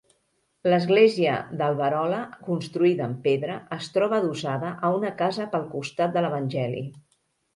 [0.73, 6.83] L'església d'Alberola, construïda en pedra, es troba adossada a una casa pel costat de l'Evangeli.